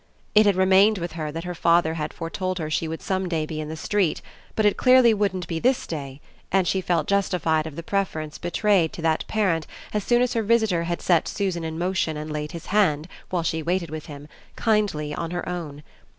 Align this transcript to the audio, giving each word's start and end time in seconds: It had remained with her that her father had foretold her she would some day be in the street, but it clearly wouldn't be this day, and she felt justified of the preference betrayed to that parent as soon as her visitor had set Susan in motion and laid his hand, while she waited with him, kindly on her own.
It 0.33 0.47
had 0.47 0.55
remained 0.55 0.97
with 0.97 1.11
her 1.11 1.31
that 1.31 1.43
her 1.43 1.53
father 1.53 1.93
had 1.93 2.11
foretold 2.11 2.57
her 2.57 2.71
she 2.71 2.87
would 2.87 3.03
some 3.03 3.29
day 3.29 3.45
be 3.45 3.61
in 3.61 3.69
the 3.69 3.75
street, 3.75 4.19
but 4.55 4.65
it 4.65 4.75
clearly 4.75 5.13
wouldn't 5.13 5.45
be 5.47 5.59
this 5.59 5.85
day, 5.85 6.19
and 6.51 6.67
she 6.67 6.81
felt 6.81 7.05
justified 7.05 7.67
of 7.67 7.75
the 7.75 7.83
preference 7.83 8.39
betrayed 8.39 8.93
to 8.93 9.03
that 9.03 9.27
parent 9.27 9.67
as 9.93 10.03
soon 10.03 10.23
as 10.23 10.33
her 10.33 10.41
visitor 10.41 10.85
had 10.85 11.03
set 11.03 11.27
Susan 11.27 11.63
in 11.63 11.77
motion 11.77 12.17
and 12.17 12.31
laid 12.31 12.51
his 12.51 12.65
hand, 12.73 13.07
while 13.29 13.43
she 13.43 13.61
waited 13.61 13.91
with 13.91 14.07
him, 14.07 14.27
kindly 14.55 15.13
on 15.13 15.29
her 15.29 15.47
own. 15.47 15.83